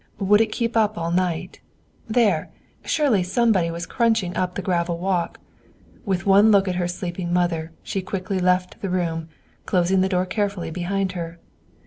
Would 0.17 0.41
it 0.41 0.51
keep 0.51 0.75
up 0.75 0.97
all 0.97 1.11
night? 1.11 1.61
There! 2.09 2.49
surely 2.83 3.21
somebody 3.21 3.69
was 3.69 3.85
crunching 3.85 4.35
up 4.35 4.55
the 4.55 4.63
gravel 4.63 4.97
walk. 4.97 5.39
With 6.07 6.25
one 6.25 6.49
look 6.49 6.67
at 6.67 6.73
her 6.81 6.87
sleeping 6.87 7.31
mother, 7.31 7.71
she 7.83 8.01
quickly 8.01 8.39
left 8.39 8.81
the 8.81 8.89
room, 8.89 9.29
closing 9.67 10.01
the 10.01 10.09
door 10.09 10.25
carefully 10.25 10.71
behind 10.71 11.11
her. 11.11 11.37